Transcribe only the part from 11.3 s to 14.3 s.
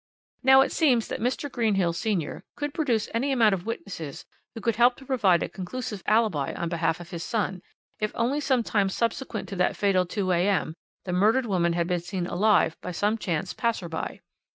woman had been seen alive by some chance passer by.